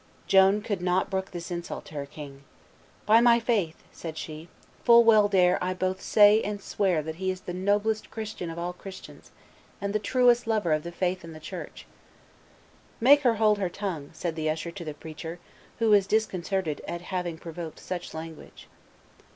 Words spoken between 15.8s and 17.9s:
was disconcerted at having provoked